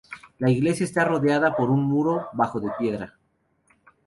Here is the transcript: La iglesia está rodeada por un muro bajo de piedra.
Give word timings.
La 0.39 0.49
iglesia 0.49 0.83
está 0.83 1.05
rodeada 1.05 1.55
por 1.55 1.69
un 1.69 1.83
muro 1.83 2.27
bajo 2.33 2.59
de 2.59 2.71
piedra. 2.75 3.19